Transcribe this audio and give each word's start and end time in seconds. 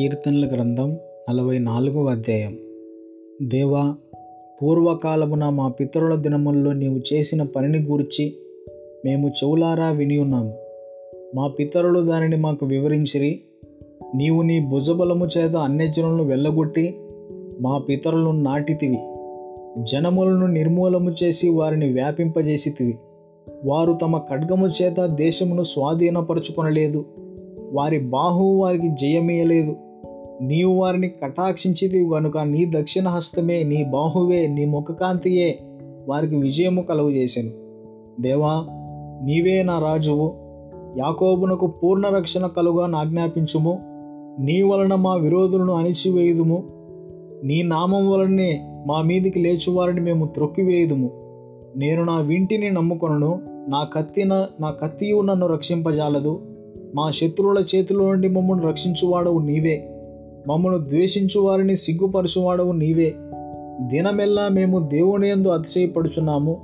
కీర్తనల 0.00 0.48
గ్రంథం 0.52 0.98
నలభై 1.30 1.58
నాలుగవ 1.58 2.04
అధ్యాయం. 2.04 2.56
దేవా 3.42 3.94
పూర్వకాలమున 4.62 5.48
మా 5.48 5.68
పితరుల 5.68 6.14
దినముల్లో 6.14 6.72
నీవు 6.72 7.14
చేసిన 7.14 7.42
పనిని 7.42 7.78
గూర్చి 7.78 8.32
మేము 9.04 9.28
చెవులారా 9.28 9.90
విని 9.90 10.18
ఉన్నాము 10.18 10.54
మా 11.34 11.48
పితరులు 11.48 12.00
దానిని 12.00 12.36
మాకు 12.36 12.66
వివరించిరి. 12.66 13.40
నీవు 14.14 14.42
నీ 14.42 14.60
భుజబలము 14.60 15.28
చేత 15.38 15.56
అన్యజనులను 15.56 16.24
వెళ్ళగొట్టి 16.24 16.94
మా 17.60 17.78
పితరులను 17.78 18.32
నాటితివి. 18.32 18.98
జనములను 19.84 20.46
నిర్మూలము 20.46 21.14
చేసి 21.22 21.48
వారిని 21.48 21.92
వ్యాపింపజేసితివి. 21.92 22.98
వారు 23.64 23.92
తమ 23.92 24.18
ఖడ్గము 24.18 24.68
చేత 24.82 25.06
దేశమును 25.06 25.62
స్వాధీనపరచుకొనలేదు. 25.62 27.04
వారి 27.72 27.98
బాహువు 27.98 28.56
వారికి 28.56 28.88
జయమేయలేదు. 28.88 29.76
నీవు 30.42 30.74
వారిని 30.74 31.08
కటాక్షించిది 31.08 32.06
గనుక 32.06 32.38
నీ 32.38 32.64
దక్షిణ 32.64 33.08
హస్తమే 33.08 33.62
నీ 33.62 33.84
బాహువే 33.84 34.46
నీ 34.46 34.64
ముఖకాంతియే 34.64 35.58
వారికి 36.08 36.36
విజయము 36.36 36.82
కలుగు 36.82 37.10
చేశాను 37.10 37.50
దేవా 38.22 38.66
నీవే 39.24 39.62
నా 39.62 39.78
రాజువు. 39.78 40.34
యాకోబునకు 40.98 41.66
పూర్ణ 41.66 42.08
రక్షణ 42.08 42.46
కలుగా 42.46 42.98
ఆజ్ఞాపించుము. 42.98 43.78
నీ 44.40 44.62
వలన 44.62 44.94
మా 44.94 45.14
విరోధులను 45.14 45.72
అణిచివేయుదుము. 45.72 46.64
నీ 47.44 47.62
నామం 47.62 48.10
వలనే 48.10 48.82
మా 48.86 49.02
మీదికి 49.02 49.38
లేచువారిని 49.40 50.00
మేము 50.00 50.26
త్రొక్కివేయుదుము. 50.26 51.10
నేను 51.76 52.04
నా 52.04 52.20
వింటిని 52.20 52.70
నమ్ముకొనను. 52.70 53.40
నా 53.68 53.84
కత్తిన 53.84 54.46
నా 54.60 54.70
కత్తియు 54.70 55.20
నన్ను 55.20 55.46
రక్షింపజాలదు. 55.46 56.40
మా 56.94 57.10
శత్రువుల 57.10 57.64
చేతిలో 57.76 58.12
నుండి 58.12 58.28
మమ్మల్ని 58.28 58.66
రక్షించువాడవు 58.66 59.38
నీవే. 59.38 59.95
మమ్మను 60.46 60.78
ద్వేషించు 60.78 61.40
వారిని 61.40 61.76
సిగ్గుపరచువాడవు 61.76 62.72
నీవే. 62.72 63.14
దినమెల్లా 63.80 64.48
మేము 64.48 64.88
దేవుని 64.88 65.28
యందు 65.28 65.48
అతిశయపడుచున్నాము. 65.48 66.60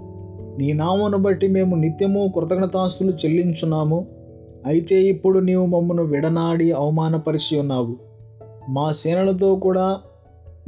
నీ 0.58 0.72
నామను 0.72 1.19
బట్టి 1.19 1.48
మేము 1.48 1.77
నిత్యము 1.77 2.33
కృతజ్ఞతాస్తులు 2.36 3.11
చెల్లించున్నాము. 3.11 4.06
అయితే 4.66 4.94
ఇప్పుడు 4.94 5.39
నీవు 5.39 5.66
మమ్మను 5.66 6.02
విడనాడి 6.02 6.72
అవమానపరిచి 6.72 7.58
ఉన్నావు. 7.58 7.97
మా 8.69 8.91
సేనలతో 8.91 9.55
కూడా 9.55 9.98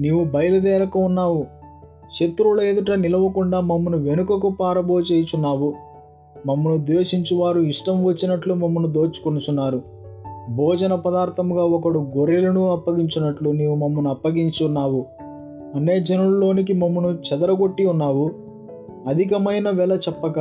నీవు 0.01 0.25
బయలుదేరక 0.25 0.97
ఉన్నావు. 0.97 1.47
శత్రువుల 2.21 2.61
ఎదుట 2.61 2.91
నిలవకుండా 2.91 3.61
మమ్మను 3.61 3.99
వెనుకకు 3.99 4.49
పారబోచేయుచున్నావు. 4.61 5.75
మమ్మను 6.47 6.77
ద్వేషించువారు 6.77 7.61
ఇష్టం 7.61 8.05
వచ్చినట్లు 8.05 8.55
మమ్మను 8.55 8.89
దోచుకొనుచున్నారు. 8.93 9.94
భోజన 10.50 10.95
పదార్థముగా 10.95 11.64
ఒకడు 11.64 11.98
గొర్రెలను 12.19 12.73
అప్పగించినట్లు 12.73 13.50
నీవు 13.50 13.75
మమ్మను 13.75 14.11
అప్పగించున్నావు 14.11 15.06
అనే 15.75 16.00
జనుల్లోనికి 16.00 16.73
మమ్మను 16.73 17.09
చెదరగొట్టి 17.09 17.87
ఉన్నావు. 17.87 18.31
అధికమైన 19.09 19.70
వెల 19.70 19.92
చెప్పక 19.92 20.34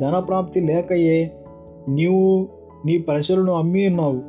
ధనప్రాప్తి 0.00 0.60
లేకయే 0.60 1.32
నీవు 1.88 2.46
నీ 2.86 2.98
ప్రజలను 2.98 3.52
అమ్మి 3.52 3.86
ఉన్నావు. 3.86 4.20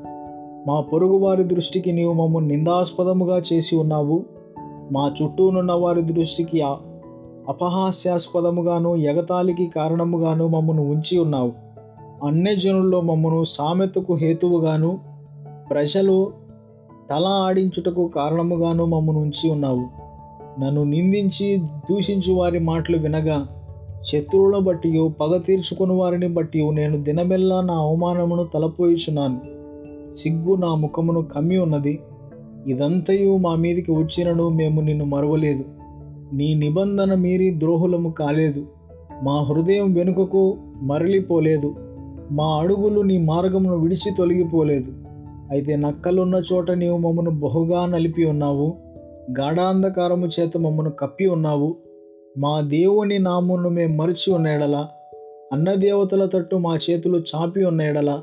మా 0.68 0.80
పొరుగువారి 0.80 1.44
దృష్టికి 1.44 1.92
నీవు 1.92 2.14
మమ్మల్ని 2.14 2.56
నిందాస్పదముగా 2.56 3.42
చేసి 3.54 3.76
ఉన్నావు. 3.76 4.24
మా 4.92 5.14
చుట్టూనున్న 5.24 5.72
వారి 5.72 6.02
దృష్టికి 6.02 6.62
అపహాస్యాస్పదముగాను 7.50 8.96
ఎగతాళికి 8.96 9.68
కారణముగాను 9.68 10.48
మమ్మను 10.48 10.90
ఉంచి 10.90 11.20
ఉన్నావు. 11.20 11.63
అన్యజనుల్లో 12.24 13.02
మమ్మను 13.02 13.44
సామెతకు 13.44 14.16
హేతువుగాను 14.16 15.00
ప్రజలు 15.70 16.32
తల 17.10 17.24
ఆడించుటకు 17.26 18.08
కారణముగాను 18.08 18.86
మమ్మను 18.86 19.20
ఉంచి 19.20 19.50
ఉన్నావు. 19.50 20.04
నన్ను 20.62 20.84
నిందించి 20.84 21.58
దూషించు 21.58 22.34
వారి 22.34 22.60
మాటలు 22.60 22.98
వినగా 22.98 23.48
శత్రువులను 24.04 24.60
బట్టి 24.60 25.10
పగ 25.22 25.38
తీర్చుకుని 25.38 25.92
వారిని 25.92 26.28
బట్టి 26.28 26.72
నేను 26.72 27.04
దినమెల్లా 27.04 27.62
నా 27.62 27.74
అవమానమును 27.74 28.44
తలపోయిచున్నాను. 28.54 29.42
సిగ్గు 30.14 30.56
నా 30.56 30.76
ముఖమును 30.76 31.22
కమ్మి 31.22 31.58
ఉన్నది. 31.58 32.00
ఇదంతయు 32.68 33.38
మా 33.38 33.56
మీదికి 33.56 33.92
వచ్చినను 33.92 34.50
మేము 34.50 34.82
నిన్ను 34.82 35.06
మరవలేదు. 35.06 35.64
నీ 36.34 36.54
నిబంధన 36.54 37.14
మీరి 37.14 37.60
ద్రోహులము 37.60 38.10
కాలేదు. 38.10 38.66
మా 39.24 39.42
హృదయం 39.42 39.94
వెనుకకు 39.94 40.58
మరలిపోలేదు. 40.82 41.76
మా 42.32 42.46
అడుగులు 42.46 43.02
నీ 43.02 43.18
మార్గమును 43.18 43.78
విడిచి 43.78 44.12
తొలగిపోలేదు. 44.18 44.92
అయితే 45.52 45.76
నక్కలున్న 45.76 46.42
చోట 46.54 46.72
నీవు 46.72 46.98
మమ్మను 46.98 47.32
బహుగా 47.32 47.86
నలిపి 47.86 48.26
ఉన్నావు. 48.26 48.74
గాఢాంధకారము 49.40 50.30
చేత 50.40 50.58
మమ్మను 50.58 50.92
కప్పి 50.92 51.26
ఉన్నావు. 51.26 51.76
మా 52.38 52.62
దేవుని 52.62 53.20
నామును 53.20 53.70
మేము 53.70 53.96
మరిచి 53.96 54.34
ఉన్నేడలా 54.34 54.90
అన్నదేవతల 55.54 56.26
తట్టు 56.26 56.56
మా 56.56 56.78
చేతులు 56.90 57.18
చాపి 57.18 57.64
ఉన్నేడలా 57.64 58.22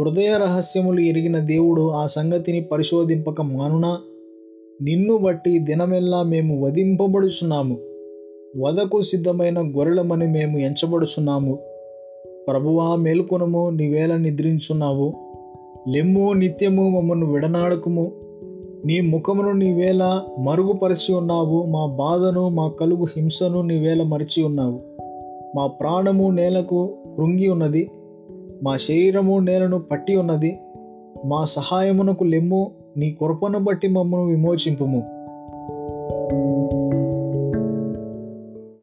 హృదయ 0.00 0.38
రహస్యములు 0.38 1.00
ఎరిగిన 1.00 1.38
దేవుడు 1.38 1.90
ఆ 1.90 2.06
సంగతిని 2.06 2.60
పరిశోధింపక 2.60 3.40
మానునా? 3.40 3.98
నిన్ను 4.82 5.16
బట్టి 5.16 5.58
దినమెల్లా 5.58 6.22
మేము 6.22 6.66
వధింపబడుచున్నాము. 6.66 7.78
వదకు 8.56 9.02
సిద్ధమైన 9.02 9.60
గొర్రెలమని 9.60 10.26
మేము 10.26 10.58
ఎంచబడుచున్నాము. 10.58 11.58
ప్రభువా 12.48 12.96
మేల్కొనము 12.96 13.70
నీవేళ 13.70 14.16
నిద్రించున్నావు. 14.16 15.14
లెమ్ము 15.88 16.32
నిత్యము 16.32 16.88
మమ్మను 16.88 17.32
విడనాడకము. 17.32 18.12
నీ 18.86 19.00
ముఖమును 19.00 19.52
నీవేళ 19.52 20.20
మరుగుపరిచి 20.40 21.14
ఉన్నావు. 21.14 21.62
మా 21.62 21.86
బాధను 21.86 22.48
మా 22.48 22.68
కలుగు 22.68 23.04
హింసను 23.04 23.62
నీవేళ 23.62 24.02
మరిచి 24.02 24.42
ఉన్నావు. 24.42 24.80
మా 25.56 25.66
ప్రాణము 25.66 26.30
నేలకు 26.30 26.90
కృంగి 27.16 27.48
ఉన్నది. 27.48 27.90
మా 28.62 28.76
శరీరము 28.76 29.38
నేలను 29.38 29.78
పట్టి 29.78 30.16
ఉన్నది. 30.16 30.58
మా 31.26 31.44
సహాయమునకు 31.44 32.24
లెమ్ము 32.24 32.70
నీ 32.96 33.10
కొరపను 33.10 33.58
బట్టి 33.58 33.88
మమ్మను 33.88 34.24
విమోచింపుము. 34.24 35.13